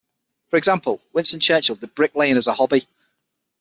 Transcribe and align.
For 0.49 0.57
example, 0.57 0.99
Winston 1.13 1.39
Churchill 1.39 1.75
did 1.75 1.93
bricklaying 1.93 2.35
as 2.37 2.47
a 2.47 2.55
hobby. 2.55 2.87